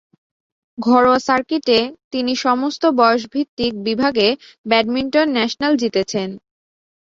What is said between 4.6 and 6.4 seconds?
Badminton national জিতেছেন।